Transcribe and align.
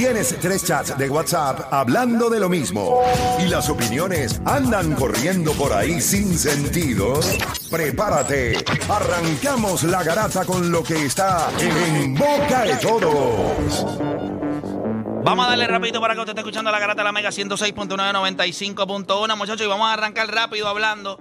Tienes 0.00 0.34
tres 0.40 0.64
chats 0.64 0.96
de 0.96 1.10
WhatsApp 1.10 1.70
hablando 1.70 2.30
de 2.30 2.40
lo 2.40 2.48
mismo 2.48 3.02
y 3.38 3.48
las 3.48 3.68
opiniones 3.68 4.40
andan 4.46 4.94
corriendo 4.94 5.52
por 5.52 5.74
ahí 5.74 6.00
sin 6.00 6.38
sentido. 6.38 7.20
Prepárate, 7.70 8.64
arrancamos 8.88 9.84
la 9.84 10.02
garata 10.02 10.46
con 10.46 10.72
lo 10.72 10.82
que 10.82 11.04
está 11.04 11.50
en 11.58 12.14
boca 12.14 12.62
de 12.62 12.76
todos. 12.76 13.84
Vamos 15.22 15.44
a 15.44 15.50
darle 15.50 15.66
rapidito 15.66 16.00
para 16.00 16.14
que 16.14 16.20
usted 16.20 16.30
esté 16.30 16.40
escuchando 16.40 16.70
la 16.70 16.78
garata 16.78 17.02
de 17.02 17.04
la 17.04 17.12
Mega 17.12 17.28
106.995.1, 17.28 19.36
muchachos, 19.36 19.66
y 19.66 19.68
vamos 19.68 19.86
a 19.86 19.92
arrancar 19.92 20.34
rápido 20.34 20.66
hablando 20.66 21.20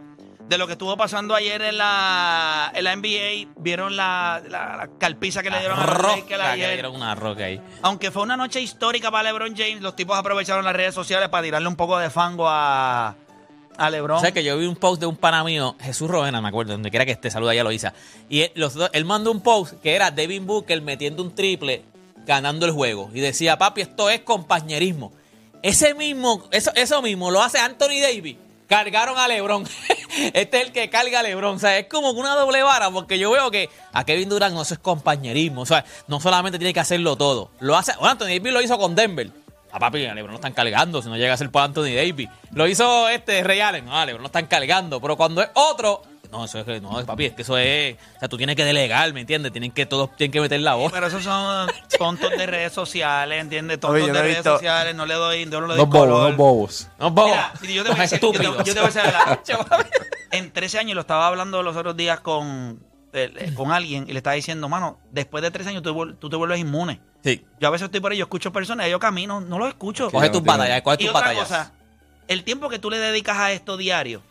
de 0.50 0.58
lo 0.58 0.66
que 0.66 0.74
estuvo 0.74 0.98
pasando 0.98 1.36
ayer 1.36 1.62
en 1.62 1.78
la, 1.78 2.72
en 2.74 2.84
la 2.84 2.96
NBA. 2.96 3.52
Vieron 3.58 3.96
la, 3.96 4.42
la, 4.50 4.76
la 4.78 4.90
calpiza 4.98 5.44
que 5.44 5.50
le 5.52 5.60
dieron 5.60 5.80
a 5.80 5.86
Lakers 5.86 6.24
que 6.24 6.38
le 6.38 6.44
ayer. 6.44 6.74
dieron 6.74 6.96
una 6.96 7.14
roca 7.16 7.46
ahí. 7.46 7.62
Aunque 7.84 8.10
fue 8.12 8.24
una 8.24 8.36
noche 8.36 8.60
histórica 8.60 9.12
para 9.12 9.24
LeBron 9.32 9.56
James, 9.56 9.82
los 9.82 9.96
tipos 9.96 10.18
aprovecharon 10.18 10.66
las 10.66 10.76
redes 10.76 10.96
sociales 10.96 11.30
para 11.30 11.44
tirarle 11.44 11.68
un 11.68 11.76
poco 11.76 12.00
de 12.00 12.10
fango 12.10 12.48
a, 12.50 13.16
a 13.78 13.90
LeBron. 13.92 14.18
O 14.18 14.22
sea, 14.22 14.32
que 14.32 14.44
yo 14.44 14.58
vi 14.58 14.66
un 14.66 14.76
post 14.76 15.00
de 15.00 15.06
un 15.06 15.16
pana 15.18 15.44
mío, 15.44 15.76
Jesús 15.80 16.10
Rovena, 16.10 16.42
me 16.42 16.48
acuerdo, 16.50 16.72
donde 16.74 16.90
quiera 16.90 17.06
que 17.06 17.12
esté, 17.12 17.30
saluda 17.30 17.54
ya 17.54 17.64
lo 17.64 17.72
hizo. 17.72 17.90
Y 18.28 18.42
él, 18.42 18.52
los 18.56 18.74
dos- 18.74 18.90
él 18.94 19.06
mandó 19.06 19.32
un 19.32 19.42
post 19.42 19.76
que 19.84 19.94
era 19.96 20.10
Devin 20.10 20.48
Booker 20.48 20.82
metiendo 20.82 21.22
un 21.22 21.36
triple, 21.36 21.84
ganando 22.26 22.66
el 22.66 22.72
juego. 22.72 23.12
Y 23.14 23.20
decía, 23.20 23.58
papi, 23.60 23.82
esto 23.82 24.10
es 24.10 24.22
compañerismo. 24.22 25.14
Ese 25.62 25.94
mismo, 25.94 26.48
eso, 26.52 26.72
eso 26.74 27.02
mismo 27.04 27.30
lo 27.30 27.42
hace 27.44 27.60
Anthony 27.60 28.00
Davis. 28.02 28.38
Cargaron 28.70 29.18
a 29.18 29.28
LeBron. 29.28 29.68
este 30.34 30.58
es 30.62 30.68
el 30.68 30.72
que 30.72 30.92
carga 30.92 31.22
a 31.22 31.24
LeBron. 31.24 31.56
O 31.56 31.60
sea, 31.60 31.80
es 31.80 31.88
como 31.88 32.12
una 32.12 32.36
doble 32.36 32.62
vara, 32.62 32.92
porque 32.92 33.18
yo 33.18 33.32
veo 33.32 33.50
que 33.50 33.68
a 33.92 34.04
Kevin 34.06 34.30
Durant 34.30 34.54
no 34.54 34.62
eso 34.62 34.76
es 34.76 34.80
compañerismo. 34.80 35.62
O 35.62 35.66
sea, 35.66 35.84
no 36.08 36.22
solamente 36.22 36.60
tiene 36.60 36.72
que 36.72 36.80
hacerlo 36.80 37.16
todo. 37.16 37.50
Lo 37.60 37.76
hace, 37.76 37.94
bueno, 37.94 38.12
Anthony 38.12 38.28
Davis 38.28 38.54
lo 38.54 38.62
hizo 38.62 38.78
con 38.78 38.94
Denver. 38.94 39.32
A 39.72 39.80
papi, 39.80 40.06
a 40.06 40.14
LeBron 40.14 40.32
lo 40.32 40.36
están 40.36 40.54
cargando, 40.54 41.02
si 41.02 41.10
no 41.10 41.18
llega 41.18 41.34
a 41.34 41.38
ser 41.38 41.50
por 41.50 41.64
Anthony 41.64 41.96
Davis. 41.96 42.30
Lo 42.54 42.68
hizo 42.68 43.10
este 43.10 43.44
Ray 43.44 43.60
Allen, 43.60 43.86
no, 43.86 43.98
a 43.98 44.06
LeBron 44.06 44.22
lo 44.22 44.28
están 44.28 44.46
cargando. 44.46 45.02
Pero 45.02 45.18
cuando 45.18 45.42
es 45.42 45.50
otro, 45.56 46.04
no, 46.32 46.46
eso 46.46 46.60
es 46.60 46.66
que, 46.66 46.80
no, 46.82 47.06
papi, 47.06 47.26
es 47.26 47.34
que 47.34 47.42
eso 47.42 47.58
es, 47.58 47.96
o 48.16 48.20
sea, 48.20 48.30
tú 48.30 48.38
tienes 48.38 48.56
que 48.56 48.64
delegar, 48.66 49.12
¿me 49.14 49.22
entiendes? 49.22 49.52
Tienen 49.52 49.72
que, 49.72 49.86
todos 49.86 50.16
tienen 50.16 50.32
que 50.32 50.42
meter 50.42 50.60
la 50.62 50.76
voz. 50.76 50.92
Pero 50.92 51.08
esos 51.08 51.24
son 51.24 51.70
tontos 51.98 52.30
de 52.32 52.46
redes 52.46 52.72
sociales, 52.74 53.42
¿entiendes? 53.42 53.80
Tontos 53.80 53.96
Oye, 53.96 54.08
yo 54.08 54.08
de 54.08 54.14
no 54.14 54.20
he 54.20 54.22
redes 54.24 54.38
visto- 54.38 54.54
sociales, 54.54 54.96
no 54.96 55.06
le 55.06 55.14
doy, 55.16 55.46
no 55.46 55.62
le 55.62 55.68
doy 55.68 55.78
Dos 55.78 55.90
bobos, 55.90 56.10
dos 56.22 56.36
bobos. 56.38 56.88
No, 57.00 57.12
bobo. 57.12 57.28
Mira, 57.62 57.74
yo 57.74 57.84
te 57.84 57.90
voy 57.90 58.00
a 58.00 58.02
decir, 58.04 58.20
yo 58.22 58.32
te, 58.32 58.44
yo 58.44 58.64
te 58.64 58.72
voy 58.74 58.82
a 58.82 58.86
decir 58.86 59.04
la. 59.04 59.40
En 60.32 60.52
13 60.52 60.78
años 60.80 60.94
lo 60.96 61.02
estaba 61.02 61.26
hablando 61.28 61.64
los 61.64 61.76
otros 61.76 61.98
días 61.98 62.20
con, 62.20 62.80
eh, 63.14 63.34
eh, 63.36 63.54
con 63.56 63.72
alguien 63.72 64.06
y 64.08 64.12
le 64.14 64.20
estaba 64.20 64.36
diciendo, 64.36 64.70
mano, 64.70 65.00
después 65.12 65.42
de 65.42 65.50
13 65.50 65.72
años 65.72 65.82
tú, 65.82 65.90
vuel- 65.96 66.16
tú 66.20 66.30
te 66.30 66.36
vuelves 66.36 66.60
inmune. 66.60 67.02
Sí. 67.24 67.44
Yo 67.60 67.68
a 67.68 67.72
veces 67.72 67.86
estoy 67.86 68.00
por 68.00 68.12
ahí, 68.12 68.20
yo 68.20 68.26
escucho 68.26 68.54
personas, 68.54 68.88
yo 68.90 69.00
camino, 69.00 69.42
no 69.42 69.58
los 69.58 69.70
escucho. 69.70 70.12
Coge 70.12 70.28
no 70.28 70.32
tus 70.32 70.44
batallas, 70.44 70.84
coge 70.84 70.98
Y 71.00 71.06
tus 71.08 71.10
otra 71.10 71.22
batallas. 71.22 71.48
cosa, 71.48 71.72
el 72.28 72.44
tiempo 72.44 72.70
que 72.70 72.78
tú 72.78 72.92
le 72.92 73.00
dedicas 73.00 73.38
a 73.38 73.52
esto 73.52 73.76
diario, 73.76 74.22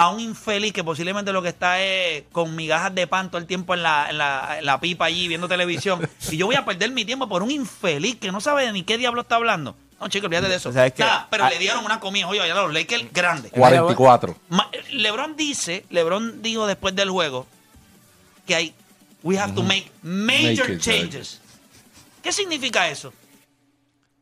a 0.00 0.08
un 0.08 0.18
infeliz 0.20 0.72
que 0.72 0.82
posiblemente 0.82 1.30
lo 1.32 1.42
que 1.42 1.50
está 1.50 1.80
es 1.80 2.24
con 2.32 2.56
migajas 2.56 2.94
de 2.94 3.06
pan 3.06 3.28
todo 3.30 3.38
el 3.38 3.46
tiempo 3.46 3.74
en 3.74 3.82
la, 3.82 4.08
en 4.08 4.16
la, 4.18 4.56
en 4.58 4.64
la 4.64 4.80
pipa 4.80 5.04
allí 5.04 5.28
viendo 5.28 5.46
televisión, 5.46 6.00
y 6.30 6.36
yo 6.38 6.46
voy 6.46 6.54
a 6.54 6.64
perder 6.64 6.90
mi 6.90 7.04
tiempo 7.04 7.28
por 7.28 7.42
un 7.42 7.50
infeliz 7.50 8.16
que 8.16 8.32
no 8.32 8.40
sabe 8.40 8.72
ni 8.72 8.82
qué 8.82 8.96
diablo 8.96 9.20
está 9.20 9.36
hablando. 9.36 9.76
No, 10.00 10.08
chicos, 10.08 10.28
olvídate 10.28 10.48
de 10.48 10.54
eso. 10.56 10.70
O 10.70 10.72
sea, 10.72 10.86
es 10.86 10.94
que- 10.94 11.02
Nada, 11.02 11.28
pero 11.30 11.44
ah- 11.44 11.50
le 11.50 11.58
dieron 11.58 11.84
una 11.84 12.00
comida, 12.00 12.26
oye, 12.28 12.40
a 12.40 12.54
los 12.54 12.72
Lakers 12.72 13.12
grandes. 13.12 13.52
44. 13.52 14.36
Ma- 14.48 14.70
Lebron 14.90 15.36
dice, 15.36 15.84
Lebron 15.90 16.40
dijo 16.40 16.66
después 16.66 16.96
del 16.96 17.10
juego 17.10 17.46
que 18.46 18.54
hay 18.54 18.74
we 19.22 19.38
have 19.38 19.52
to 19.52 19.62
make 19.62 19.90
major 20.02 20.66
Major 20.66 20.78
changes. 20.78 21.40
¿Qué 22.22 22.32
significa 22.32 22.88
eso? 22.88 23.12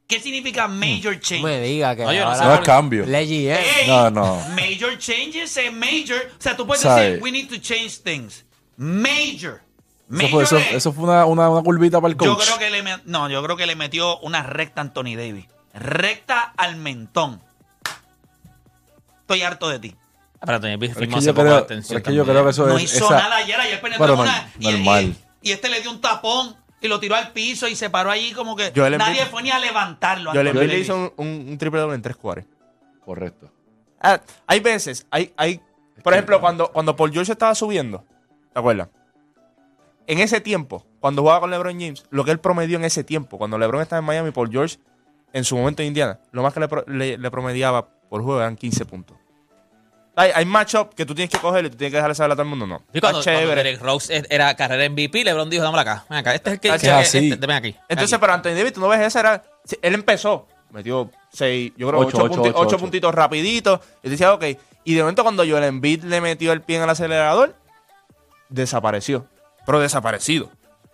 ¿Qué 0.09 0.19
significa 0.21 0.67
major 0.69 1.15
No 1.15 1.21
changes? 1.21 1.43
me 1.45 1.61
diga 1.61 1.95
que 1.95 2.03
No, 2.03 2.13
yo 2.15 2.25
no 2.25 2.31
ahora 2.31 2.45
No 2.47 2.55
es 2.55 2.61
cambio. 2.63 3.05
Leggy, 3.07 3.49
¿eh? 3.49 3.59
Ey, 3.83 3.89
No, 3.89 4.11
no. 4.11 4.37
Major 4.57 4.97
changes 4.99 5.55
es 5.57 5.73
major. 5.73 6.17
O 6.39 6.41
sea, 6.43 6.57
tú 6.57 6.67
puedes 6.67 6.83
Sabe. 6.83 7.03
decir, 7.11 7.23
we 7.23 7.31
need 7.31 7.49
to 7.49 7.59
change 7.59 8.01
things. 8.03 8.45
Major. 8.79 9.61
Eso 9.61 10.17
Major 10.17 10.31
fue, 10.31 10.45
eso, 10.45 10.57
es- 10.57 10.73
eso 10.73 10.93
fue 10.95 11.05
una, 11.05 11.27
una, 11.27 11.51
una 11.51 11.63
curvita 11.63 12.01
para 12.01 12.13
el 12.13 12.19
yo 12.19 12.35
coach. 12.35 12.47
creo 12.47 12.59
que 12.59 12.71
le 12.71 12.83
me- 12.83 12.97
no, 13.05 13.29
yo 13.29 13.43
creo 13.45 13.57
que 13.59 13.67
le 13.67 13.77
metió 13.77 14.19
una 14.21 14.43
recta 14.43 14.81
a 14.81 14.85
Anthony 14.85 15.15
Davis. 15.15 15.45
Recta 15.75 16.55
al 16.57 16.77
mentón. 16.77 17.43
Estoy 19.21 19.43
harto 19.43 19.69
de 19.69 19.79
ti. 19.79 19.95
Pero 20.41 20.55
Anthony 20.55 20.69
Davis 20.71 20.79
Pero 20.79 20.91
es 20.91 20.97
firmó 20.99 21.13
que 21.15 21.19
hace 21.19 21.27
yo 21.27 21.35
poco 21.35 21.47
creo, 21.47 21.67
pero 21.67 21.81
es 21.99 22.03
que 22.03 22.15
yo 22.15 22.25
creo 22.25 22.45
que 22.45 22.51
eso 22.51 22.67
no 22.67 22.77
es. 22.79 22.83
hizo 22.85 23.05
esa- 23.05 23.19
nada 23.19 23.37
ayer, 23.37 23.61
ayer 23.61 23.81
penetró 23.81 24.05
en 24.07 24.15
no- 24.17 24.23
una 24.23 24.53
y, 24.59 24.65
normal. 24.73 25.17
y- 25.43 25.49
y 25.51 25.53
este 25.53 25.69
le 25.69 25.81
dio 25.83 25.91
un 25.91 26.01
tapón 26.01 26.57
y 26.81 26.89
lo 26.89 27.01
tiró 27.01 27.15
al 27.17 27.33
piso 27.33 27.67
y 27.69 27.75
se 27.77 27.91
paró 27.91 28.11
allí 28.11 28.33
como 28.33 28.55
que 28.57 28.73
Joel 28.75 28.95
Embiid- 28.95 28.99
nadie 28.99 29.27
fue 29.27 29.43
ni 29.43 29.51
a 29.51 29.59
levantarlo. 29.59 30.33
Yo 30.35 30.43
le, 30.43 30.51
Anthony 30.51 30.61
le 30.63 30.67
Davis. 30.69 30.85
hizo 30.85 30.97
un, 30.97 31.13
un- 31.17 31.47
un 31.51 31.59
triple 31.59 31.81
doble 31.81 31.95
en 31.97 32.03
tres 32.03 32.17
cuartos. 32.17 32.47
Correcto. 33.05 33.51
Ah, 34.01 34.21
hay 34.47 34.61
veces, 34.61 35.07
hay, 35.11 35.33
hay, 35.37 35.61
por 36.05 36.13
ejemplo, 36.13 36.41
cuando, 36.41 36.71
cuando 36.71 36.95
Paul 36.95 37.13
George 37.13 37.33
estaba 37.33 37.55
subiendo, 37.55 38.05
¿te 38.53 38.59
acuerdas? 38.59 38.89
En 40.07 40.19
ese 40.21 40.41
tiempo, 40.41 40.87
cuando 41.01 41.23
jugaba 41.23 41.41
con 41.41 41.51
LeBron 41.51 41.73
James, 41.81 42.05
lo 42.11 42.25
que 42.25 42.31
él 42.31 42.39
promedió 42.41 42.79
en 42.79 42.85
ese 42.85 43.05
tiempo, 43.05 43.37
cuando 43.39 43.59
LeBron 43.59 43.83
estaba 43.83 43.99
en 44.01 44.07
Miami, 44.07 44.31
Paul 44.31 44.51
George, 44.51 44.79
en 45.33 45.45
su 45.45 45.57
momento 45.57 45.83
en 45.83 45.89
Indiana, 45.89 46.19
lo 46.33 46.43
más 46.43 46.55
que 46.55 46.61
le, 46.61 46.69
pro- 46.69 46.85
le- 46.87 47.19
le 47.19 47.31
promediaba 47.31 47.89
por 48.09 48.23
juego 48.23 48.41
eran 48.41 48.57
15 48.57 48.87
puntos. 48.87 49.17
Hay, 50.21 50.33
hay 50.35 50.45
matchup 50.45 50.95
que 50.95 51.07
tú 51.07 51.15
tienes 51.15 51.31
que 51.31 51.39
coger 51.39 51.67
y 51.67 51.71
tú 51.71 51.77
tienes 51.77 51.93
que 51.93 51.97
dejarle 51.97 52.15
saber 52.15 52.33
a 52.33 52.35
todo 52.35 52.43
el 52.43 52.49
mundo, 52.49 52.67
no. 52.67 52.83
Y 52.93 53.01
cuando, 53.01 53.21
Está 53.21 53.31
cuando 53.33 53.41
chévere. 53.51 53.63
Derek 53.63 53.81
Rose 53.81 54.25
era 54.29 54.55
carrera 54.57 54.89
MVP, 54.91 55.23
LeBron 55.23 55.49
dijo, 55.49 55.63
dámela 55.63 55.83
acá. 55.83 56.05
Ven 56.11 56.19
acá, 56.19 56.35
este 56.35 56.51
es 56.51 56.55
el 56.55 56.61
que... 56.61 56.71
Ah, 56.71 56.75
este, 56.75 56.87
es 56.89 56.93
así. 56.95 57.31
este, 57.31 57.47
ven 57.47 57.57
aquí. 57.57 57.77
Entonces, 57.89 58.13
aquí. 58.15 58.21
para 58.21 58.35
Anthony 58.35 58.51
Davis, 58.57 58.73
tú 58.73 58.81
no 58.81 58.89
ves 58.89 59.01
esa, 59.01 59.21
era, 59.21 59.45
él 59.81 59.95
empezó, 59.95 60.47
metió 60.71 61.11
6, 61.33 61.73
yo 61.77 61.89
creo 61.89 62.01
Ocho, 62.01 62.17
8 62.19 62.25
ocho, 62.33 62.43
ocho, 62.43 62.53
ocho. 62.57 62.79
puntitos 62.79 63.15
rapiditos, 63.15 63.81
y 64.03 64.11
decía, 64.11 64.33
ok, 64.35 64.45
y 64.85 64.95
de 64.95 65.01
momento 65.03 65.23
cuando 65.23 65.45
Joel 65.47 65.65
Embiid 65.65 66.03
le 66.05 66.21
metió 66.21 66.53
el 66.53 66.63
pie 66.63 66.79
en 66.79 66.83
el 66.83 66.91
acelerador, 66.91 67.55
desapareció, 68.49 69.27
pero 69.67 69.81
desaparecido. 69.81 70.51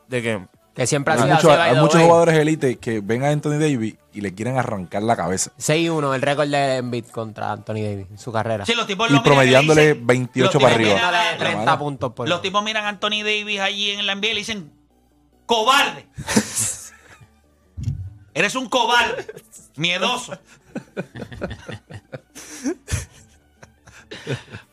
De 0.08 0.22
que, 0.22 0.46
Que 0.74 0.86
siempre 0.86 1.14
ha 1.14 1.16
Hay, 1.16 1.22
sido 1.22 1.34
muchos- 1.36 1.50
así, 1.50 1.58
by 1.58 1.68
hay 1.70 1.74
the 1.76 1.80
muchos 1.80 1.94
way. 1.96 2.04
jugadores 2.04 2.34
elite 2.36 2.76
que 2.78 3.00
ven 3.00 3.22
a 3.24 3.28
Anthony 3.28 3.58
Davis 3.58 3.94
y 4.14 4.20
le 4.20 4.34
quieren 4.34 4.56
arrancar 4.56 5.02
la 5.02 5.16
cabeza. 5.16 5.50
6-1 5.58 6.14
el 6.14 6.22
récord 6.22 6.48
de 6.48 6.76
Embiid 6.76 7.06
contra 7.06 7.50
Anthony 7.52 7.74
Davis 7.82 8.06
en 8.10 8.18
su 8.18 8.32
carrera. 8.32 8.64
Sí, 8.64 8.74
los 8.74 8.86
tipos 8.86 9.10
Y 9.10 9.14
lo 9.14 9.22
promediándole 9.22 9.94
dicen- 9.94 10.06
28 10.06 10.44
los 10.44 10.52
tipos 10.52 10.62
para 10.62 10.74
arriba. 10.76 10.94
miran 10.94 11.08
a 11.08 11.12
la- 11.12 11.24
Dándole 11.30 11.50
30 11.50 11.78
puntos 11.78 12.12
por 12.12 12.28
Los 12.28 12.42
tipos 12.42 12.62
miran 12.64 12.84
a 12.84 12.88
Anthony 12.90 13.22
Davis 13.24 13.60
allí 13.60 13.90
en 13.90 14.06
la 14.06 14.14
NBA 14.14 14.28
y 14.28 14.32
le 14.34 14.38
dicen, 14.40 14.72
cobarde. 15.46 16.06
Eres 18.34 18.54
un 18.56 18.68
cobarde, 18.68 19.26
miedoso. 19.76 20.36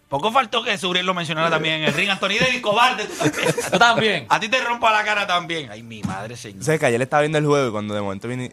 Poco 0.10 0.32
faltó 0.32 0.62
que 0.64 0.78
Suriel 0.78 1.06
lo 1.06 1.14
mencionara 1.14 1.50
también 1.50 1.76
en 1.76 1.84
el 1.84 1.94
ring. 1.94 2.10
Anthony 2.10 2.38
Davis, 2.40 2.62
cobarde. 2.62 3.06
tú 3.06 3.16
también. 3.18 3.56
Tú 3.72 3.80
también. 3.80 4.26
A 4.30 4.40
ti 4.40 4.50
te 4.50 4.62
rompa 4.62 4.92
la 4.92 5.04
cara 5.06 5.26
también. 5.26 5.72
Ay, 5.72 5.84
mi 5.84 6.02
madre, 6.04 6.36
señor. 6.36 6.64
sé 6.64 6.78
que 6.80 6.86
ayer 6.86 7.02
estaba 7.02 7.22
viendo 7.22 7.38
el 7.38 7.46
juego 7.46 7.70
y 7.70 7.72
cuando 7.72 7.94
de 7.94 8.02
momento 8.02 8.28
viene, 8.28 8.52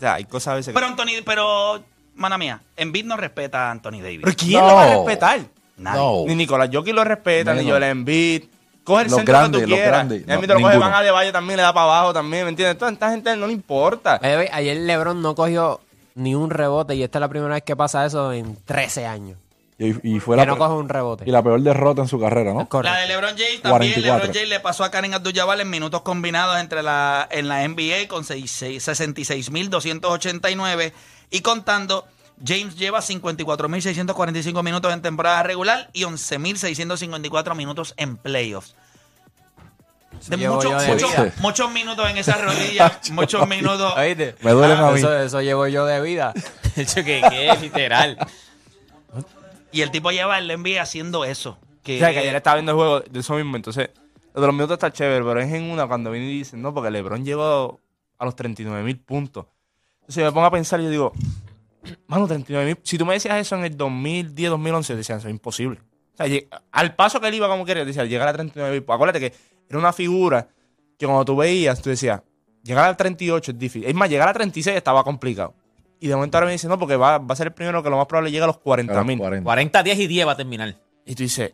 o 0.00 0.02
sea, 0.02 0.14
hay 0.14 0.24
cosas 0.24 0.52
a 0.52 0.54
veces 0.56 0.72
que- 0.72 0.74
Pero 0.74 0.86
Anthony, 0.86 1.22
pero, 1.24 1.82
mana 2.16 2.38
mía, 2.38 2.60
Embiid 2.76 3.04
no 3.04 3.16
respeta 3.16 3.68
a 3.68 3.70
Anthony 3.72 4.00
Davis. 4.00 4.20
¿Pero 4.24 4.36
quién 4.36 4.60
No. 4.60 4.68
lo 4.68 4.74
va 4.74 4.84
a 4.84 4.94
respetar? 4.96 5.40
Nadie. 5.76 6.00
No. 6.00 6.24
Ni 6.26 6.34
Nicolás 6.34 6.70
Jokic 6.72 6.94
lo 6.94 7.04
respeta, 7.04 7.52
ni 7.52 7.58
Menos. 7.60 7.70
Joel 7.72 7.82
Embiid. 7.84 8.44
Coge 8.82 9.02
el 9.02 9.08
Los 9.08 9.16
centro 9.18 9.32
grandes, 9.34 9.60
que 9.60 9.64
tú 9.66 9.70
los 9.70 9.76
quieras. 9.78 9.92
grandes. 9.92 10.22
Y 10.22 10.26
lo 10.26 10.36
coge, 10.40 10.54
ninguno. 10.56 10.80
van 10.80 10.94
a 10.94 11.02
De 11.02 11.10
Valle 11.10 11.32
también, 11.32 11.56
le 11.58 11.62
da 11.62 11.72
para 11.74 11.84
abajo 11.84 12.12
también, 12.14 12.44
¿me 12.44 12.48
entiendes? 12.50 12.78
Toda 12.78 12.90
esta 12.90 13.10
gente 13.10 13.36
no 13.36 13.46
le 13.46 13.52
importa. 13.52 14.18
By 14.18 14.30
the 14.30 14.36
way, 14.38 14.48
ayer 14.52 14.76
LeBron 14.78 15.20
no 15.22 15.34
cogió 15.34 15.80
ni 16.14 16.34
un 16.34 16.50
rebote 16.50 16.94
y 16.94 17.02
esta 17.02 17.18
es 17.18 17.20
la 17.20 17.28
primera 17.28 17.54
vez 17.54 17.62
que 17.62 17.76
pasa 17.76 18.04
eso 18.06 18.32
en 18.32 18.56
13 18.64 19.06
años. 19.06 19.36
Y, 19.82 20.16
y 20.16 20.20
fue 20.20 20.36
Que 20.36 20.42
la, 20.42 20.46
no 20.46 20.58
coge 20.58 20.74
un 20.74 20.90
rebote. 20.90 21.24
y 21.26 21.30
la 21.32 21.42
peor 21.42 21.58
derrota 21.62 22.02
en 22.02 22.08
su 22.08 22.20
carrera, 22.20 22.52
¿no? 22.52 22.68
Correcto. 22.68 22.94
La 22.94 23.00
de 23.00 23.06
LeBron 23.08 23.30
James 23.30 23.62
también. 23.62 23.92
44. 23.94 24.18
LeBron 24.18 24.34
James 24.34 24.48
le 24.50 24.60
pasó 24.60 24.84
a 24.84 24.90
Karen 24.90 25.14
Abdul-Jabbar 25.14 25.58
en 25.58 25.70
minutos 25.70 26.02
combinados 26.02 26.58
entre 26.60 26.82
la, 26.82 27.26
en 27.30 27.48
la 27.48 27.66
NBA 27.66 28.06
con 28.08 28.22
seis- 28.24 28.50
seis- 28.50 28.86
66.289 28.86 30.92
y 31.30 31.40
contando. 31.40 32.06
James 32.44 32.76
lleva 32.76 33.00
54.645 33.00 34.62
minutos 34.62 34.92
en 34.94 35.02
temporada 35.02 35.42
regular 35.42 35.90
y 35.92 36.04
11.654 36.04 37.54
minutos 37.54 37.92
en 37.98 38.16
playoffs. 38.16 38.74
De 40.26 40.36
muchos, 40.36 40.64
yo 40.64 40.78
de 40.80 41.32
muchos- 41.38 41.70
minutos 41.70 42.10
en 42.10 42.16
esa 42.18 42.36
rodilla, 42.36 42.98
muchos 43.12 43.46
minutos. 43.48 43.94
¿Oíste? 43.96 44.34
Me 44.42 44.50
duelen 44.52 44.78
a 44.78 44.90
mí. 44.90 44.98
Eso, 44.98 45.16
eso 45.18 45.40
llevo 45.42 45.66
yo 45.68 45.84
de 45.86 46.00
vida. 46.00 46.32
De 46.76 46.82
hecho, 46.82 46.96
que, 47.04 47.22
que 47.28 47.50
es 47.50 47.60
literal. 47.60 48.16
Y 49.72 49.82
el 49.82 49.90
tipo 49.90 50.10
lleva 50.10 50.38
el 50.38 50.48
NBA 50.48 50.80
haciendo 50.80 51.24
eso. 51.24 51.58
Que, 51.82 51.96
O 51.96 51.98
sea, 51.98 52.12
que 52.12 52.18
ayer 52.18 52.34
estaba 52.34 52.56
viendo 52.56 52.72
el 52.72 52.76
juego 52.76 53.00
de 53.00 53.20
eso 53.20 53.34
mismo. 53.34 53.56
Entonces, 53.56 53.90
lo 54.34 54.40
de 54.40 54.46
los 54.46 54.54
minutos 54.54 54.74
está 54.74 54.92
chévere, 54.92 55.24
pero 55.24 55.40
es 55.40 55.52
en 55.52 55.64
una 55.64 55.86
cuando 55.86 56.10
viene 56.10 56.26
y 56.26 56.38
dicen, 56.38 56.60
no, 56.60 56.74
porque 56.74 56.90
LeBron 56.90 57.24
llegó 57.24 57.80
a 58.18 58.24
los 58.24 58.36
39 58.36 58.82
mil 58.82 58.98
puntos. 58.98 59.46
Entonces, 60.00 60.24
me 60.24 60.32
pongo 60.32 60.46
a 60.46 60.50
pensar 60.50 60.80
y 60.80 60.84
yo 60.84 60.90
digo, 60.90 61.12
mano, 62.06 62.26
39 62.26 62.66
mil. 62.66 62.78
Si 62.82 62.98
tú 62.98 63.06
me 63.06 63.14
decías 63.14 63.38
eso 63.38 63.56
en 63.56 63.64
el 63.64 63.76
2010, 63.76 64.50
2011, 64.50 64.96
decían, 64.96 65.18
eso 65.18 65.28
es 65.28 65.32
imposible. 65.32 65.80
O 66.14 66.16
sea, 66.16 66.26
al 66.72 66.94
paso 66.94 67.20
que 67.20 67.28
él 67.28 67.34
iba 67.34 67.48
como 67.48 67.64
quería, 67.64 67.84
decía, 67.84 68.04
llegar 68.04 68.28
a 68.28 68.32
39 68.32 68.80
mil. 68.80 68.84
Acuérdate 68.88 69.20
que 69.20 69.34
era 69.68 69.78
una 69.78 69.92
figura 69.92 70.48
que 70.98 71.06
cuando 71.06 71.24
tú 71.24 71.36
veías, 71.36 71.80
tú 71.80 71.88
decías, 71.88 72.20
llegar 72.62 72.84
al 72.84 72.96
38 72.96 73.52
es 73.52 73.58
difícil. 73.58 73.88
Es 73.88 73.94
más, 73.94 74.10
llegar 74.10 74.28
a 74.28 74.32
36 74.32 74.76
estaba 74.76 75.02
complicado. 75.02 75.54
Y 76.00 76.08
de 76.08 76.14
momento 76.16 76.36
ahora 76.38 76.46
me 76.46 76.52
dice, 76.52 76.66
no, 76.66 76.78
porque 76.78 76.96
va, 76.96 77.18
va 77.18 77.32
a 77.34 77.36
ser 77.36 77.48
el 77.48 77.52
primero 77.52 77.82
que 77.82 77.90
lo 77.90 77.96
más 77.98 78.06
probable 78.06 78.30
llega 78.30 78.44
a 78.44 78.46
los 78.46 78.58
40 78.58 79.04
mil. 79.04 79.18
40. 79.18 79.44
40, 79.44 79.82
10 79.82 79.98
y 79.98 80.06
10 80.06 80.26
va 80.26 80.32
a 80.32 80.36
terminar. 80.36 80.74
Y 81.04 81.14
tú 81.14 81.22
dices, 81.22 81.52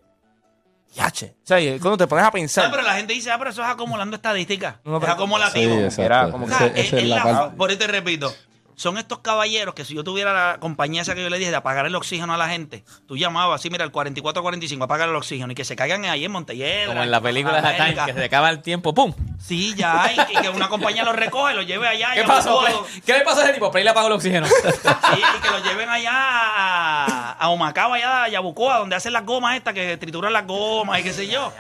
yache. 0.95 1.35
O 1.43 1.47
sea, 1.47 1.61
y 1.61 1.79
cuando 1.81 1.97
te 1.99 2.07
pones 2.07 2.25
a 2.25 2.31
pensar. 2.31 2.65
No, 2.67 2.71
pero 2.71 2.83
la 2.83 2.95
gente 2.95 3.13
dice, 3.13 3.31
ah, 3.31 3.39
pero 3.39 3.51
eso 3.51 3.63
es 3.63 3.69
acumulando 3.69 4.17
estadísticas. 4.17 4.77
No, 4.85 4.99
es 5.03 5.09
acumulativo. 5.09 5.91
Sí, 5.91 6.03
O 6.03 6.31
como 6.31 6.47
sea, 6.49 6.67
Ese- 6.69 6.81
es- 6.81 6.87
esa 6.87 6.97
es 6.97 7.03
es 7.03 7.09
la 7.09 7.17
la- 7.17 7.23
parte. 7.25 7.57
por 7.57 7.71
eso 7.71 7.79
te 7.81 7.87
repito, 7.89 8.33
son 8.77 8.99
estos 8.99 9.21
caballeros 9.21 9.75
que 9.75 9.85
si 9.85 9.95
yo 9.95 10.05
tuviera 10.05 10.33
la 10.53 10.61
compañía 10.61 11.03
esa 11.03 11.15
que 11.15 11.23
yo 11.23 11.31
le 11.31 11.39
dije 11.39 11.51
de 11.51 11.57
apagar 11.57 11.87
el 11.87 11.95
oxígeno 11.95 12.35
a 12.35 12.37
la 12.37 12.49
gente, 12.49 12.85
tú 13.09 13.17
llamabas 13.17 13.61
así, 13.61 13.71
mira, 13.71 13.85
el 13.85 13.91
44-45, 13.91 14.85
apagar 14.85 15.09
el 15.09 15.17
oxígeno 15.17 15.51
y 15.51 15.55
que 15.55 15.65
se 15.65 15.75
caigan 15.77 16.05
ahí 16.05 16.25
en 16.25 16.31
Montelledra. 16.33 16.89
Como 16.89 17.03
en 17.03 17.11
la 17.11 17.21
película 17.21 17.61
de. 17.63 17.75
Time, 17.75 18.07
que 18.07 18.13
se 18.13 18.25
acaba 18.25 18.51
el 18.51 18.61
tiempo, 18.63 18.95
¡pum! 18.95 19.13
Sí, 19.41 19.75
ya, 19.75 20.11
y, 20.15 20.37
y 20.39 20.41
que 20.43 20.49
una 20.51 20.69
compañía 20.69 21.05
los 21.05 21.17
recoge, 21.17 21.55
los 21.55 21.67
lleve 21.67 21.89
allá. 21.89 22.15
¿Qué 22.15 22.25
pasó? 22.25 22.63
¿Qué 23.05 23.13
le 23.15 23.21
pasó 23.23 23.41
a 23.41 23.45
ese 23.45 23.55
tipo? 23.55 23.71
Play 23.71 23.83
le 23.83 23.91
apagó 23.91 24.09
el 24.09 24.13
oxígeno. 24.13 24.47
Sí, 24.47 24.53
y 24.59 25.41
que 25.41 25.51
los 25.51 25.65
lleven 25.65 25.89
allá 25.89 26.13
a, 26.13 27.33
a 27.33 27.49
Humacao, 27.49 27.95
allá 27.95 28.25
a 28.25 28.29
Yabucoa, 28.29 28.79
donde 28.79 28.97
hacen 28.97 29.13
las 29.13 29.25
gomas 29.25 29.57
estas, 29.57 29.75
que 29.75 29.97
trituran 29.97 30.33
las 30.33 30.47
gomas 30.47 31.01
y 31.01 31.03
qué 31.03 31.13
sé 31.13 31.27
yo. 31.29 31.53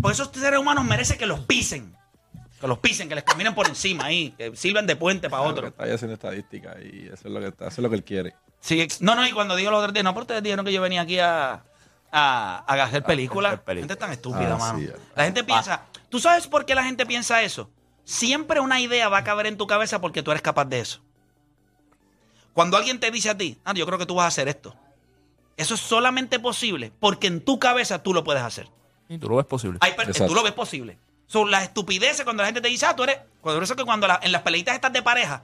Por 0.00 0.12
eso 0.12 0.24
estos 0.24 0.42
seres 0.42 0.58
humanos 0.60 0.84
merecen 0.84 1.16
que 1.16 1.26
los 1.26 1.40
pisen. 1.40 1.95
Que 2.66 2.68
los 2.68 2.78
pisen, 2.78 3.08
que 3.08 3.14
les 3.14 3.24
caminen 3.24 3.54
por 3.54 3.66
encima 3.68 4.04
ahí, 4.06 4.30
que 4.32 4.54
sirvan 4.56 4.86
de 4.86 4.96
puente 4.96 5.30
para 5.30 5.42
otro. 5.42 5.62
que 5.62 5.68
Está 5.68 5.84
ahí 5.84 5.90
haciendo 5.92 6.14
estadística 6.14 6.76
y 6.82 7.06
eso 7.06 7.28
es 7.28 7.32
lo 7.34 7.40
que 7.40 7.46
está, 7.48 7.68
eso 7.68 7.74
es 7.80 7.82
lo 7.82 7.88
que 7.90 7.96
él 7.96 8.04
quiere. 8.04 8.34
Sí, 8.60 8.86
no, 9.00 9.14
no, 9.14 9.26
y 9.26 9.32
cuando 9.32 9.54
digo 9.56 9.70
los 9.70 9.78
otros 9.78 9.92
días, 9.92 10.04
no, 10.04 10.12
pero 10.12 10.22
ustedes 10.22 10.42
dijeron 10.42 10.64
que 10.66 10.72
yo 10.72 10.80
venía 10.82 11.02
aquí 11.02 11.18
a, 11.20 11.64
a, 12.10 12.64
a 12.66 12.82
hacer 12.84 13.02
películas. 13.04 13.60
La 13.66 13.74
gente 13.74 13.92
es 13.92 13.98
tan 13.98 14.10
estúpida, 14.12 14.54
Ah, 14.54 14.58
mano. 14.58 14.78
sí, 14.78 14.88
la 15.14 15.24
gente 15.24 15.44
piensa, 15.44 15.84
¿tú 16.08 16.18
sabes 16.18 16.46
por 16.48 16.64
qué 16.64 16.74
la 16.74 16.82
gente 16.84 17.06
piensa 17.06 17.42
eso? 17.42 17.70
Siempre 18.04 18.60
una 18.60 18.80
idea 18.80 19.08
va 19.08 19.18
a 19.18 19.24
caber 19.24 19.46
en 19.46 19.56
tu 19.56 19.66
cabeza 19.66 20.00
porque 20.00 20.22
tú 20.22 20.30
eres 20.30 20.42
capaz 20.42 20.64
de 20.64 20.80
eso. 20.80 21.00
Cuando 22.52 22.76
alguien 22.76 22.98
te 23.00 23.10
dice 23.10 23.30
a 23.30 23.36
ti, 23.36 23.58
ah, 23.64 23.74
yo 23.74 23.86
creo 23.86 23.98
que 23.98 24.06
tú 24.06 24.14
vas 24.14 24.24
a 24.24 24.28
hacer 24.28 24.48
esto. 24.48 24.74
Eso 25.56 25.74
es 25.74 25.80
solamente 25.80 26.38
posible 26.38 26.92
porque 27.00 27.26
en 27.26 27.40
tu 27.44 27.58
cabeza 27.58 28.02
tú 28.02 28.12
lo 28.14 28.24
puedes 28.24 28.42
hacer. 28.42 28.68
Y 29.08 29.18
tú 29.18 29.28
lo 29.28 29.36
ves 29.36 29.46
posible. 29.46 29.78
Hay 29.82 29.92
tú 30.26 30.34
lo 30.34 30.42
ves 30.42 30.52
posible. 30.52 30.98
Son 31.26 31.50
las 31.50 31.64
estupideces 31.64 32.24
cuando 32.24 32.42
la 32.42 32.46
gente 32.48 32.60
te 32.60 32.68
dice, 32.68 32.86
ah, 32.86 32.94
tú 32.96 33.02
eres. 33.04 33.18
Cuando 33.40 33.62
eso 33.62 33.74
que 33.76 33.84
cuando 33.84 34.06
la- 34.06 34.20
en 34.22 34.32
las 34.32 34.42
peleitas 34.42 34.74
estás 34.74 34.92
de 34.92 35.02
pareja, 35.02 35.42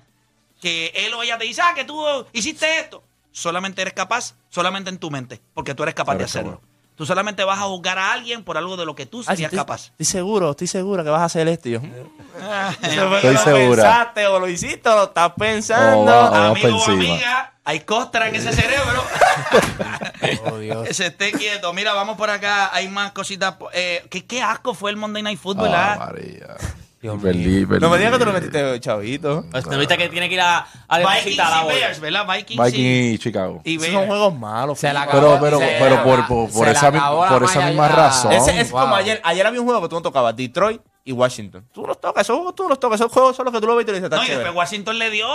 que 0.60 0.92
él 0.94 1.12
o 1.14 1.22
ella 1.22 1.38
te 1.38 1.44
dice, 1.44 1.60
ah, 1.62 1.72
que 1.74 1.84
tú 1.84 2.04
hiciste 2.32 2.78
esto. 2.80 3.02
Solamente 3.32 3.80
eres 3.82 3.94
capaz, 3.94 4.34
solamente 4.50 4.90
en 4.90 4.98
tu 4.98 5.10
mente, 5.10 5.40
porque 5.54 5.74
tú 5.74 5.82
eres 5.82 5.94
capaz 5.94 6.14
de 6.16 6.24
hacerlo. 6.24 6.60
Tú 6.94 7.06
solamente 7.06 7.42
vas 7.42 7.58
a 7.58 7.62
juzgar 7.62 7.98
a 7.98 8.12
alguien 8.12 8.44
por 8.44 8.58
algo 8.58 8.76
de 8.76 8.84
lo 8.84 8.94
que 8.94 9.06
tú 9.06 9.20
Ah, 9.22 9.24
serías 9.32 9.46
estoy, 9.50 9.58
capaz. 9.58 9.86
Estoy 9.92 10.04
seguro, 10.06 10.50
estoy 10.50 10.66
seguro 10.66 11.02
que 11.02 11.08
vas 11.10 11.22
a 11.22 11.24
hacer 11.24 11.48
esto. 11.48 11.68
Yo, 11.70 11.80
"Mm, 11.80 11.86
eso 12.82 13.08
fue 13.08 13.20
que 13.20 13.32
Estoy 13.32 13.32
lo 13.32 13.38
segura. 13.58 13.82
pensaste 13.82 14.26
o 14.26 14.38
lo 14.38 14.48
hiciste 14.48 14.88
o 14.90 14.94
lo 14.96 15.04
estás 15.04 15.32
pensando. 15.36 16.12
Oh, 16.26 16.30
wow. 16.30 16.34
Amigo 16.52 16.76
o 16.76 16.84
amiga, 16.84 17.54
hay 17.64 17.80
costra 17.80 18.28
en 18.28 18.36
ese 18.36 18.52
cerebro. 18.52 19.02
Oh, 20.44 20.58
Dios. 20.58 20.88
Se 20.96 21.06
esté 21.06 21.32
quieto. 21.32 21.72
Mira, 21.72 21.92
vamos 21.94 22.16
por 22.16 22.30
acá. 22.30 22.70
Hay 22.74 22.88
más 22.88 23.12
cositas. 23.12 23.54
Eh, 23.72 24.04
¿qué, 24.10 24.24
qué 24.26 24.42
asco 24.42 24.74
fue 24.74 24.90
el 24.90 24.96
Monday 24.96 25.22
Night 25.22 25.38
Football, 25.38 25.70
Ah, 25.74 25.92
¿ah? 25.94 25.98
María. 26.06 26.56
Dios 27.00 27.16
Y 27.18 27.22
perdí, 27.22 27.66
perdí. 27.66 27.80
No 27.80 27.90
me 27.90 27.98
digas 27.98 28.12
que 28.12 28.18
tú 28.20 28.24
lo 28.26 28.32
metiste, 28.32 28.78
chavito. 28.80 29.44
Pues, 29.50 29.66
¿No 29.66 29.76
viste 29.76 29.98
que 29.98 30.08
tiene 30.08 30.28
que 30.28 30.34
ir 30.36 30.40
a, 30.40 30.64
a 30.86 30.98
Vikings 31.00 31.36
y? 31.36 31.66
Bears, 31.68 31.98
¿verdad? 32.00 32.26
Vikings 32.32 32.64
Viking 32.64 32.84
y, 32.84 33.08
y 33.14 33.18
Chicago. 33.18 33.60
y 33.64 33.74
Esos 33.74 33.86
son 33.86 33.94
Bears. 33.96 34.06
juegos 34.06 34.38
malos. 34.38 34.78
Se 34.78 34.92
la 34.92 35.00
fíjate. 35.06 35.18
Pero, 35.18 35.38
pero, 35.40 35.58
se 35.58 35.76
pero 35.80 35.94
la- 35.96 36.04
por, 36.04 36.26
por, 36.28 36.50
por 36.52 36.52
se 36.52 36.64
la 36.66 36.70
esa, 36.78 36.92
por 37.28 37.64
misma 37.66 37.88
razón. 37.88 38.32
Ese 38.32 38.60
es 38.60 38.70
Wow. 38.70 38.82
como 38.82 38.94
ayer. 38.94 39.20
Ayer 39.24 39.44
había 39.44 39.60
un 39.60 39.66
juego 39.66 39.82
que 39.82 39.88
tú 39.88 39.96
no 39.96 40.02
tocabas. 40.02 40.36
Detroit 40.36 40.80
y 41.04 41.10
Washington. 41.10 41.66
Tú 41.72 41.84
los 41.88 42.00
tocas. 42.00 42.22
Esos 42.22 42.36
juegos 42.36 42.54
tú 42.54 42.68
los 42.68 42.78
tocas. 42.78 43.00
Esos 43.00 43.10
juegos 43.12 43.34
son 43.34 43.46
los 43.46 43.54
que 43.54 43.60
tú 43.60 43.66
lo 43.66 43.74
ves 43.74 43.82
y 43.82 43.86
te 43.86 43.92
dices, 43.94 44.08
No, 44.08 44.24
y 44.24 44.28
después 44.28 44.54
Washington 44.54 44.96
le 45.00 45.10
dio 45.10 45.26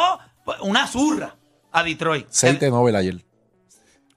una 0.61 0.87
zurra 0.87 1.35
a 1.73 1.83
Detroit. 1.83 2.27
6 2.29 2.61
de 2.61 2.69
Nobel 2.71 2.95
ayer. 2.95 3.15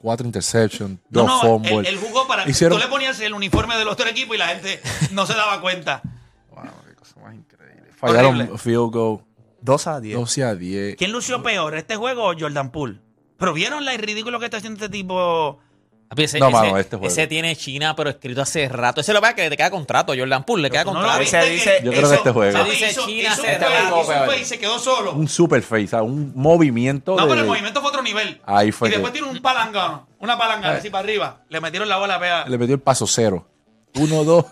4 0.02 0.26
interceptions, 0.26 0.98
No, 1.10 1.22
2 1.22 1.26
no, 1.26 1.40
fumbles. 1.40 1.72
él, 1.78 1.86
él 1.86 1.98
jugó 1.98 2.26
para. 2.26 2.48
Hicieron... 2.48 2.78
Tú 2.78 2.84
le 2.84 2.90
ponías 2.90 3.20
el 3.20 3.34
uniforme 3.34 3.76
del 3.76 3.88
otro 3.88 4.08
equipo 4.08 4.34
y 4.34 4.38
la 4.38 4.48
gente 4.48 4.80
no 5.12 5.26
se 5.26 5.34
daba 5.34 5.60
cuenta. 5.60 6.00
Wow, 6.50 6.64
qué 6.88 6.94
cosa 6.94 7.20
más 7.20 7.34
increíble. 7.34 7.90
Fallaron 7.96 8.36
Horrible. 8.36 8.58
field 8.58 8.90
goal 8.92 9.20
2 9.60 9.86
a 9.86 10.00
10. 10.00 10.16
12 10.18 10.44
a 10.44 10.54
10. 10.54 10.96
¿Quién 10.96 11.12
lució 11.12 11.42
peor, 11.42 11.74
este 11.76 11.96
juego 11.96 12.24
o 12.24 12.34
Jordan 12.38 12.70
Poole? 12.72 12.98
Pero 13.36 13.52
vieron 13.52 13.84
la 13.84 13.94
ridículo 13.96 14.38
que 14.38 14.46
está 14.46 14.56
haciendo 14.58 14.82
este 14.84 14.90
tipo. 14.90 15.58
Papi, 16.10 16.24
Ese, 16.24 16.40
No, 16.40 16.48
ese- 16.48 16.56
mano, 16.56 16.76
este 16.76 16.96
juego. 16.96 17.06
ese 17.12 17.26
tiene 17.28 17.54
China, 17.54 17.94
pero 17.94 18.10
escrito 18.10 18.42
hace 18.42 18.68
rato. 18.68 19.00
Ese 19.00 19.12
lo 19.12 19.22
que 19.22 19.32
que 19.32 19.48
te 19.48 19.56
queda 19.56 19.70
contrato, 19.70 20.12
Jordan 20.18 20.42
Poole, 20.42 20.64
le 20.64 20.70
queda 20.70 20.82
¿Tú 20.82 20.88
no 20.92 20.94
lo 20.94 21.00
contrato. 21.06 21.20
viste 21.20 21.38
Ese 21.38 21.50
dice- 21.50 21.80
Yo 21.84 21.92
creo 21.92 22.08
que 22.10 22.14
este 22.16 22.30
juego. 22.32 22.58
Se 22.64 22.64
dice 22.70 22.90
hizo- 22.90 23.06
China, 23.06 23.28
hizo 23.32 23.42
se 23.42 23.52
hizo 24.40 24.58
quedó 24.58 24.78
solo. 24.80 25.12
Un 25.12 25.28
super 25.28 25.62
face, 25.62 25.86
¿sabes? 25.86 26.08
un 26.08 26.32
movimiento 26.34 27.14
No, 27.14 27.22
de... 27.22 27.28
pero 27.28 27.42
el 27.42 27.46
movimiento 27.46 27.80
fue 27.80 27.90
otro 27.90 28.02
nivel. 28.02 28.40
Ahí 28.44 28.72
fue 28.72 28.88
Y 28.88 28.90
que- 28.90 28.96
después 28.98 29.12
tiene 29.12 29.28
un 29.28 29.40
palangano, 29.40 30.08
una 30.18 30.36
palangana 30.36 30.78
así 30.78 30.90
para 30.90 31.04
arriba. 31.04 31.42
Le 31.48 31.60
metieron 31.60 31.88
la 31.88 31.96
bola 31.98 32.18
pega. 32.18 32.44
Le 32.48 32.58
metió 32.58 32.74
el 32.74 32.80
paso 32.80 33.06
cero. 33.06 33.46
1, 33.94 34.24
2. 34.24 34.44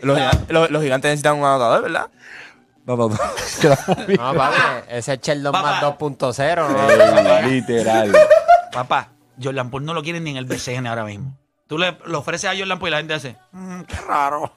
Los, 0.00 0.16
gigantes- 0.18 0.48
los- 0.48 0.70
los 0.70 0.82
gigantes 0.82 1.10
necesitan 1.10 1.36
un 1.38 1.44
anotador, 1.44 1.82
¿verdad? 1.82 2.06
No, 2.86 2.96
no, 2.96 3.08
no. 3.10 3.16
No, 4.08 4.34
papi, 4.34 4.56
ese 4.88 5.12
es 5.14 5.20
Sheldon 5.20 5.52
más 5.52 5.82
2.0. 5.82 6.68
¿no? 6.70 7.38
Ey, 7.38 7.50
literal. 7.50 8.12
Papá, 8.72 9.10
Jordan 9.42 9.70
Poole 9.70 9.86
no 9.86 9.94
lo 9.94 10.02
quieren 10.02 10.24
ni 10.24 10.30
en 10.30 10.36
el 10.36 10.44
BCN 10.46 10.86
ahora 10.86 11.04
mismo. 11.04 11.36
Tú 11.66 11.78
le, 11.78 11.98
le 12.06 12.16
ofreces 12.16 12.48
a 12.50 12.56
Jordan 12.56 12.78
Poole 12.78 12.90
y 12.90 12.92
la 12.92 12.98
gente 12.98 13.14
hace, 13.14 13.36
"Mm, 13.52 13.80
qué 13.82 13.96
raro. 13.96 14.54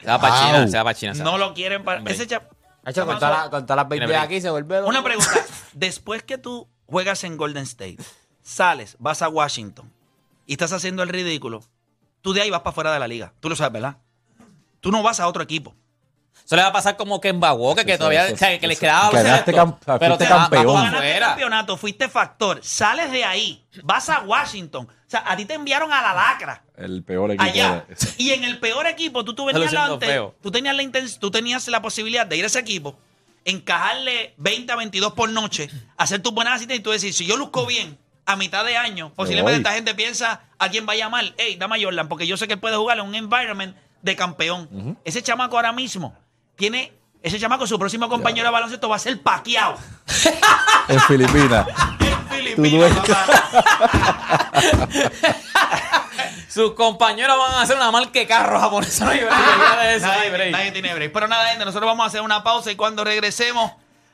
Se 0.00 0.06
va 0.06 0.20
para 0.20 0.46
China, 0.46 0.68
se 0.68 0.76
va 0.76 0.84
para 0.84 0.94
China. 0.94 1.14
se 1.14 1.22
va. 1.24 1.30
No 1.30 1.38
lo 1.38 1.54
quieren 1.54 1.82
para... 1.84 1.98
Hombre. 1.98 2.14
Ese 2.14 2.26
cha- 2.26 2.48
Hacho, 2.84 3.06
con, 3.06 3.18
todas 3.18 3.30
las- 3.38 3.48
con 3.48 3.64
todas 3.64 3.76
las 3.76 3.88
Tiene 3.88 4.06
babies 4.06 4.18
break. 4.18 4.24
aquí 4.24 4.40
se 4.40 4.50
vuelve 4.50 4.76
loco. 4.78 4.88
Una 4.90 5.02
pregunta. 5.04 5.30
Después 5.72 6.22
que 6.24 6.36
tú 6.38 6.68
juegas 6.86 7.22
en 7.24 7.36
Golden 7.36 7.62
State, 7.62 7.98
sales, 8.42 8.96
vas 8.98 9.22
a 9.22 9.28
Washington 9.28 9.90
y 10.46 10.52
estás 10.52 10.72
haciendo 10.72 11.02
el 11.04 11.08
ridículo, 11.08 11.62
tú 12.20 12.32
de 12.32 12.42
ahí 12.42 12.50
vas 12.50 12.60
para 12.62 12.74
fuera 12.74 12.92
de 12.92 12.98
la 12.98 13.08
liga. 13.08 13.32
Tú 13.40 13.48
lo 13.48 13.56
sabes, 13.56 13.72
¿verdad? 13.72 13.96
Tú 14.80 14.90
no 14.90 15.02
vas 15.02 15.20
a 15.20 15.28
otro 15.28 15.42
equipo. 15.42 15.74
Eso 16.44 16.56
le 16.56 16.62
va 16.62 16.68
a 16.68 16.72
pasar 16.72 16.96
como 16.96 17.20
que 17.20 17.28
en 17.28 17.40
Baguoque, 17.40 17.84
que 17.84 17.92
Eso, 17.92 17.98
todavía 18.00 18.26
eso, 18.26 18.34
o 18.34 18.36
sea, 18.38 18.58
que 18.58 18.66
les 18.66 18.78
quedaba 18.78 19.10
camp- 19.52 19.78
pero 20.00 20.18
te 20.18 20.24
va- 20.24 20.30
va 20.36 20.42
campeón. 20.42 20.66
Ganaste 20.84 20.96
el 20.96 21.20
campeonato, 21.28 21.76
fuiste 21.76 22.08
factor, 22.08 22.60
sales 22.62 23.10
de 23.10 23.24
ahí, 23.24 23.64
vas 23.84 24.08
a 24.08 24.20
Washington. 24.20 24.86
O 24.88 25.10
sea, 25.12 25.22
a 25.26 25.36
ti 25.36 25.44
te 25.44 25.54
enviaron 25.54 25.92
a 25.92 26.02
la 26.02 26.12
lacra. 26.14 26.62
El 26.76 27.02
peor 27.04 27.30
equipo. 27.30 27.44
allá. 27.44 27.84
de- 27.88 27.96
Y 28.18 28.32
en 28.32 28.44
el 28.44 28.58
peor 28.58 28.86
equipo, 28.86 29.24
tú, 29.24 29.34
tú 29.34 29.44
venías 29.46 29.72
antes, 29.94 30.08
tú 30.42 30.50
tenías 30.50 30.74
la 30.74 30.82
inten- 30.82 31.18
tú 31.18 31.30
tenías 31.30 31.66
la 31.68 31.80
posibilidad 31.80 32.26
de 32.26 32.36
ir 32.36 32.44
a 32.44 32.48
ese 32.48 32.58
equipo, 32.58 32.98
encajarle 33.52 34.34
20 34.36 34.72
a 34.72 34.76
22 34.76 35.12
por 35.12 35.28
noche, 35.30 35.70
hacer 35.96 36.20
tus 36.22 36.32
buenas 36.32 36.60
citas 36.60 36.76
y 36.76 36.80
tú 36.80 36.90
decir, 36.90 37.12
si 37.14 37.26
yo 37.26 37.36
luzco 37.36 37.66
bien 37.66 37.98
a 38.26 38.36
mitad 38.36 38.64
de 38.64 38.76
año, 38.76 39.12
posiblemente 39.14 39.58
esta 39.58 39.72
gente 39.74 39.94
piensa, 39.94 40.42
alguien 40.58 40.86
va 40.88 40.92
a 40.92 40.96
llamar, 40.96 41.24
hey, 41.38 41.56
dame 41.58 41.76
a 41.80 41.82
Jordan, 41.84 42.08
porque 42.08 42.26
yo 42.26 42.36
sé 42.36 42.46
que 42.46 42.54
él 42.54 42.60
puede 42.60 42.76
jugar 42.76 42.98
en 42.98 43.06
un 43.06 43.14
environment 43.14 43.76
de 44.00 44.16
campeón. 44.16 44.96
Ese 45.04 45.22
chamaco 45.22 45.56
ahora 45.56 45.72
mismo 45.72 46.16
tiene, 46.62 46.92
ese 47.24 47.40
chamaco, 47.40 47.66
su 47.66 47.76
próximo 47.76 48.08
compañero 48.08 48.46
de 48.46 48.52
baloncesto 48.52 48.88
va 48.88 48.94
a 48.94 48.98
ser 49.00 49.20
paqueado. 49.20 49.76
En 50.86 51.00
Filipinas. 51.00 51.66
En 52.00 52.56
Filipinas. 52.56 52.92
Sus 56.48 56.72
compañeros 56.72 57.36
van 57.38 57.54
a 57.54 57.62
hacer 57.62 57.76
una 57.76 57.90
marca 57.90 58.18
de 58.18 58.26
carro 58.26 58.60
japonesa. 58.60 59.04
No 59.06 59.10
hay 59.10 59.18
break, 59.18 59.32
olvídate 59.32 59.86
de 59.86 59.94
eso, 59.96 60.06
no 60.06 60.12
hay 60.12 60.18
nadie, 60.18 60.30
break. 60.30 60.52
nadie 60.52 60.72
tiene 60.72 60.94
break. 60.94 61.12
Pero 61.12 61.28
nada, 61.28 61.46
gente, 61.48 61.64
nosotros 61.64 61.88
vamos 61.88 62.04
a 62.04 62.06
hacer 62.06 62.20
una 62.20 62.44
pausa 62.44 62.70
y 62.70 62.76
cuando 62.76 63.04
regresemos, 63.04 63.72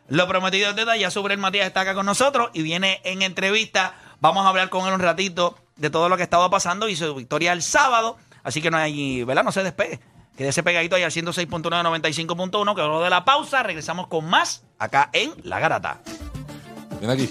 lo 0.09 0.27
prometido 0.27 0.71
es 0.71 0.77
deuda. 0.77 0.97
Ya 0.97 1.11
sobre 1.11 1.35
el 1.35 1.41
Matías 1.41 1.67
está 1.67 1.83
acá 1.83 1.95
con 1.95 2.07
nosotros 2.07 2.51
y 2.55 2.63
viene 2.63 3.01
en 3.05 3.23
entrevista. 3.23 3.95
Vamos 4.21 4.47
a 4.47 4.49
hablar 4.49 4.69
con 4.71 4.87
él 4.89 4.95
un 4.95 5.01
ratito 5.01 5.57
de 5.77 5.91
todo 5.91 6.09
lo 6.09 6.17
que 6.17 6.23
estaba 6.23 6.49
pasando 6.51 6.89
y 6.89 6.97
su 6.97 7.15
victoria 7.15 7.53
el 7.53 7.63
sábado. 7.63 8.17
Así 8.43 8.63
que 8.63 8.71
no 8.71 8.79
hay, 8.79 9.23
¿verdad? 9.25 9.45
No 9.45 9.53
se 9.53 9.63
despegue. 9.63 10.01
Quédese 10.39 10.63
pegadito 10.63 10.95
ahí 10.95 11.03
al 11.03 11.11
106.9, 11.11 11.69
95.1, 11.69 12.75
que 12.77 12.81
luego 12.81 13.03
de 13.03 13.11
la 13.11 13.25
pausa 13.25 13.65
regresamos 13.65 14.07
con 14.07 14.25
más 14.25 14.63
acá 14.79 15.11
en 15.13 15.33
La 15.43 15.59
Garata. 15.59 16.01
Ven 17.01 17.11
aquí. 17.11 17.29